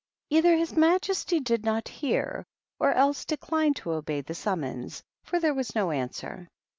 [0.31, 2.43] Either his majesty did not hear
[2.79, 6.47] or else declined to obey the summons, for there was no answer.